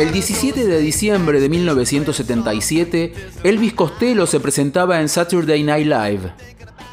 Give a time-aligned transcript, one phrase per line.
[0.00, 3.12] El 17 de diciembre de 1977,
[3.44, 6.32] Elvis Costello se presentaba en Saturday Night Live.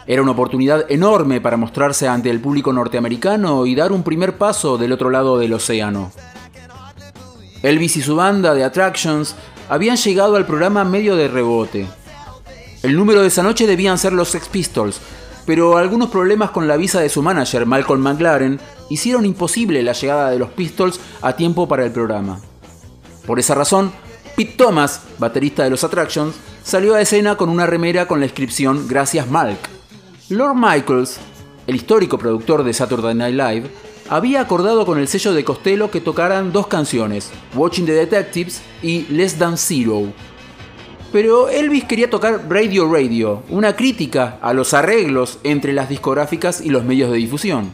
[0.06, 4.78] Era una oportunidad enorme para mostrarse ante el público norteamericano y dar un primer paso
[4.78, 6.12] del otro lado del océano.
[7.64, 9.36] Elvis y su banda de Attractions
[9.70, 11.88] habían llegado al programa medio de rebote.
[12.84, 15.00] El número de esa noche debían ser los Sex Pistols,
[15.46, 18.60] pero algunos problemas con la visa de su manager, Malcolm McLaren,
[18.90, 22.40] hicieron imposible la llegada de los Pistols a tiempo para el programa.
[23.26, 23.92] Por esa razón,
[24.36, 28.88] Pete Thomas, baterista de los Attractions, salió a escena con una remera con la inscripción
[28.88, 29.60] Gracias Malk.
[30.30, 31.18] Lord Michaels,
[31.66, 33.70] el histórico productor de Saturday Night Live,
[34.10, 39.06] había acordado con el sello de Costello que tocaran dos canciones, Watching the Detectives y
[39.10, 40.04] Less Than Zero.
[41.12, 46.70] Pero Elvis quería tocar Radio Radio, una crítica a los arreglos entre las discográficas y
[46.70, 47.74] los medios de difusión.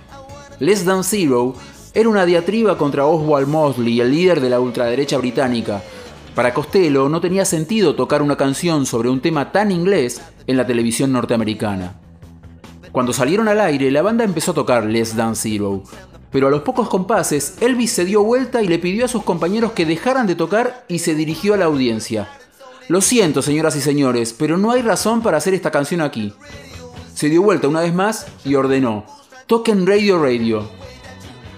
[0.63, 1.55] Less Than Zero
[1.93, 5.83] era una diatriba contra Oswald Mosley, el líder de la ultraderecha británica.
[6.35, 10.65] Para Costello no tenía sentido tocar una canción sobre un tema tan inglés en la
[10.65, 11.99] televisión norteamericana.
[12.93, 15.83] Cuando salieron al aire, la banda empezó a tocar Less Than Zero,
[16.31, 19.73] pero a los pocos compases, Elvis se dio vuelta y le pidió a sus compañeros
[19.73, 22.29] que dejaran de tocar y se dirigió a la audiencia.
[22.87, 26.33] Lo siento, señoras y señores, pero no hay razón para hacer esta canción aquí.
[27.13, 29.05] Se dio vuelta una vez más y ordenó,
[29.47, 30.63] toquen Radio Radio.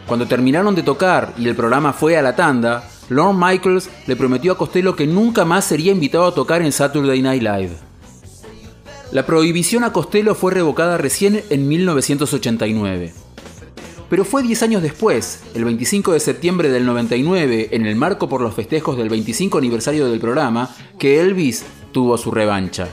[0.07, 4.53] Cuando terminaron de tocar y el programa fue a la tanda, Lord Michaels le prometió
[4.53, 7.77] a Costello que nunca más sería invitado a tocar en Saturday Night Live.
[9.11, 13.13] La prohibición a Costello fue revocada recién en 1989.
[14.09, 18.41] Pero fue 10 años después, el 25 de septiembre del 99, en el marco por
[18.41, 22.87] los festejos del 25 aniversario del programa, que Elvis tuvo su revancha.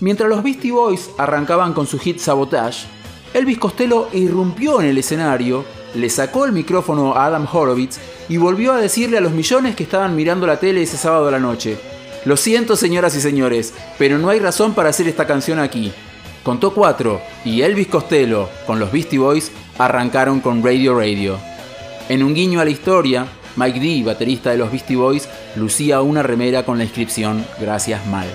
[0.00, 2.86] Mientras los Beastie Boys arrancaban con su hit Sabotage,
[3.34, 7.98] Elvis Costello irrumpió en el escenario, le sacó el micrófono a Adam Horowitz
[8.28, 11.30] y volvió a decirle a los millones que estaban mirando la tele ese sábado a
[11.30, 11.78] la noche,
[12.24, 15.92] lo siento señoras y señores, pero no hay razón para hacer esta canción aquí.
[16.44, 21.38] Contó cuatro y Elvis Costello, con los Beastie Boys, arrancaron con Radio Radio.
[22.08, 23.26] En un guiño a la historia,
[23.56, 28.28] Mike D, baterista de los Beastie Boys, lucía una remera con la inscripción Gracias Mal.